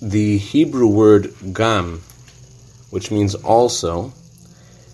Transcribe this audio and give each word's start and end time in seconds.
the 0.00 0.36
Hebrew 0.36 0.86
word 0.86 1.34
gam, 1.54 2.02
which 2.90 3.10
means 3.10 3.34
also, 3.34 4.12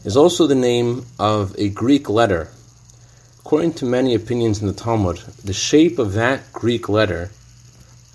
is 0.04 0.16
also 0.16 0.46
the 0.46 0.54
name 0.54 1.06
of 1.18 1.54
a 1.58 1.68
Greek 1.68 2.08
letter. 2.08 2.48
According 3.40 3.74
to 3.74 3.84
many 3.84 4.14
opinions 4.14 4.60
in 4.60 4.68
the 4.68 4.72
Talmud, 4.72 5.18
the 5.44 5.52
shape 5.52 5.98
of 5.98 6.12
that 6.12 6.52
Greek 6.52 6.88
letter, 6.88 7.30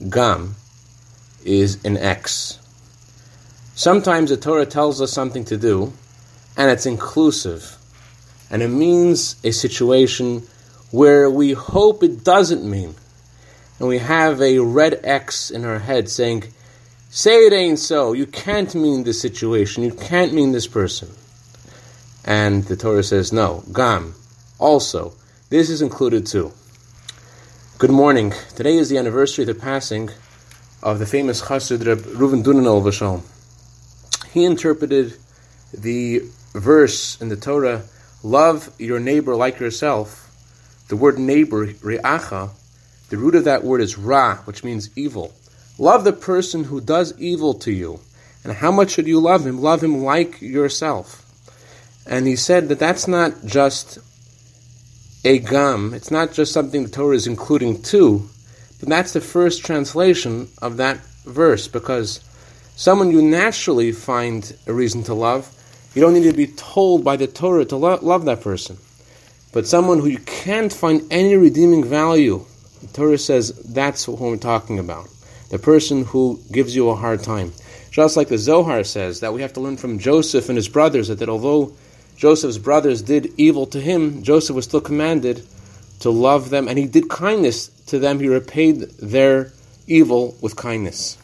gam, 0.10 0.56
is 1.44 1.84
an 1.84 1.98
X. 1.98 2.60
Sometimes 3.76 4.30
the 4.30 4.38
Torah 4.38 4.66
tells 4.66 5.02
us 5.02 5.12
something 5.12 5.44
to 5.46 5.58
do, 5.58 5.92
and 6.56 6.72
it's 6.72 6.86
inclusive, 6.86 7.78
and 8.50 8.62
it 8.62 8.70
means 8.70 9.36
a 9.44 9.52
situation 9.52 10.48
where 10.92 11.30
we 11.30 11.52
hope 11.52 12.02
it 12.02 12.24
doesn't 12.24 12.64
mean. 12.64 12.96
And 13.80 13.88
we 13.90 14.00
have 14.00 14.42
a 14.42 14.60
red 14.60 15.02
X 15.04 15.52
in 15.52 15.66
our 15.66 15.80
head 15.80 16.10
saying, 16.10 16.46
Say 17.18 17.48
it 17.48 17.52
ain't 17.52 17.80
so. 17.80 18.14
You 18.14 18.28
can't 18.28 18.76
mean 18.76 19.04
this 19.04 19.20
situation. 19.20 19.82
You 19.82 19.92
can't 19.92 20.34
mean 20.36 20.52
this 20.52 20.68
person. 20.68 21.10
And 22.24 22.64
the 22.66 22.76
Torah 22.78 23.02
says, 23.02 23.34
no, 23.34 23.64
Gam. 23.74 24.14
Also, 24.60 25.16
this 25.50 25.72
is 25.72 25.82
included 25.82 26.28
too. 26.28 26.54
Good 27.80 27.90
morning. 27.90 28.34
Today 28.56 28.76
is 28.78 28.90
the 28.90 29.00
anniversary 29.00 29.46
of 29.46 29.48
the 29.48 29.56
passing 29.56 30.12
of 30.84 31.00
the 31.00 31.08
famous 31.08 31.42
Chassid 31.42 31.88
Reb 31.88 32.02
Reuven 32.02 32.44
Dunanel 32.44 32.84
Vashal. 32.84 33.24
He 34.30 34.46
interpreted 34.46 35.16
the 35.74 36.22
verse 36.54 37.20
in 37.20 37.30
the 37.30 37.36
Torah, 37.36 37.86
love 38.22 38.72
your 38.78 39.00
neighbor 39.00 39.36
like 39.36 39.60
yourself. 39.60 40.30
The 40.90 40.96
word 40.96 41.18
neighbor, 41.18 41.66
re'acha, 41.66 42.52
the 43.10 43.18
root 43.18 43.34
of 43.34 43.46
that 43.46 43.64
word 43.64 43.82
is 43.82 43.98
ra, 43.98 44.36
which 44.46 44.64
means 44.64 44.96
evil. 44.96 45.34
Love 45.80 46.04
the 46.04 46.14
person 46.14 46.66
who 46.66 46.82
does 46.82 47.18
evil 47.20 47.54
to 47.54 47.72
you. 47.72 48.00
And 48.44 48.54
how 48.54 48.72
much 48.72 48.92
should 48.92 49.08
you 49.08 49.20
love 49.20 49.46
him? 49.46 49.60
Love 49.60 49.84
him 49.84 50.04
like 50.04 50.42
yourself. 50.42 51.24
And 52.08 52.26
he 52.26 52.36
said 52.36 52.70
that 52.70 52.80
that's 52.80 53.08
not 53.08 53.46
just 53.46 54.00
a 55.26 55.40
gam, 55.40 55.94
it's 55.94 56.10
not 56.10 56.32
just 56.32 56.54
something 56.54 56.84
the 56.84 56.90
Torah 56.90 57.16
is 57.16 57.28
including 57.28 57.82
too, 57.82 58.30
but 58.80 58.88
that's 58.88 59.12
the 59.12 59.22
first 59.22 59.66
translation 59.66 60.48
of 60.62 60.78
that 60.78 60.98
verse 61.26 61.68
because 61.68 62.22
someone 62.76 63.12
you 63.12 63.22
naturally 63.22 63.92
find 63.92 64.56
a 64.68 64.74
reason 64.74 65.04
to 65.04 65.14
love, 65.14 65.54
you 65.94 66.02
don't 66.02 66.14
need 66.14 66.24
to 66.24 66.34
be 66.34 66.48
told 66.48 67.04
by 67.04 67.18
the 67.18 67.28
Torah 67.28 67.66
to 67.66 67.76
lo- 67.76 68.00
love 68.02 68.24
that 68.26 68.42
person. 68.42 68.78
But 69.52 69.68
someone 69.68 70.00
who 70.00 70.08
you 70.08 70.20
can't 70.20 70.72
find 70.72 71.02
any 71.12 71.36
redeeming 71.36 71.84
value, 71.84 72.46
the 72.82 72.88
Torah 72.88 73.18
says 73.18 73.52
that's 73.64 74.08
what 74.08 74.22
we're 74.22 74.38
talking 74.38 74.80
about 74.80 75.10
the 75.50 75.60
person 75.60 76.06
who 76.06 76.40
gives 76.52 76.76
you 76.76 76.90
a 76.90 76.96
hard 76.96 77.24
time. 77.24 77.54
Just 77.92 78.18
like 78.18 78.28
the 78.28 78.38
Zohar 78.38 78.84
says 78.84 79.22
that 79.22 79.34
we 79.34 79.42
have 79.42 79.54
to 79.54 79.60
learn 79.60 79.78
from 79.78 80.00
Joseph 80.00 80.50
and 80.50 80.56
his 80.56 80.70
brothers 80.70 81.08
that, 81.08 81.20
that 81.20 81.30
although 81.30 81.74
Joseph's 82.16 82.58
brothers 82.58 83.02
did 83.02 83.34
evil 83.38 83.66
to 83.68 83.80
him, 83.80 84.24
Joseph 84.24 84.56
was 84.56 84.66
still 84.66 84.82
commanded 84.82 85.46
to 86.00 86.10
love 86.10 86.50
them, 86.50 86.68
and 86.68 86.78
he 86.78 86.86
did 86.86 87.10
kindness 87.10 87.70
to 87.88 88.00
them. 88.00 88.20
He 88.20 88.28
repaid 88.28 88.82
their 89.00 89.52
evil 89.88 90.36
with 90.42 90.56
kindness. 90.56 91.18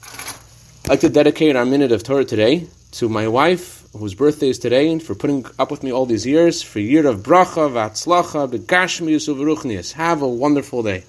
I'd 0.86 0.90
like 0.90 1.00
to 1.02 1.10
dedicate 1.10 1.56
our 1.56 1.66
minute 1.66 1.92
of 1.92 2.04
Torah 2.04 2.26
today 2.26 2.68
to 2.94 3.10
my 3.10 3.28
wife, 3.28 3.88
whose 3.96 4.14
birthday 4.14 4.50
is 4.50 4.60
today, 4.60 4.92
and 4.92 5.02
for 5.02 5.16
putting 5.16 5.46
up 5.60 5.72
with 5.72 5.84
me 5.84 5.92
all 5.92 6.06
these 6.06 6.26
years, 6.26 6.62
for 6.62 6.80
year 6.80 7.06
of 7.08 7.20
bracha, 7.20 7.70
v'atzlacha, 7.70 8.50
begashmius, 8.50 9.28
uveruchnius. 9.28 9.94
Have 9.94 10.22
a 10.22 10.28
wonderful 10.28 10.84
day. 10.84 11.04